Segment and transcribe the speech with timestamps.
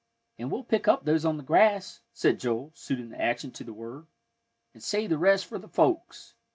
[0.39, 3.71] "An' we'll pick up those on the grass," said Joel, suiting the action to the
[3.71, 4.07] word,
[4.73, 6.33] "an' save the rest for th' folks."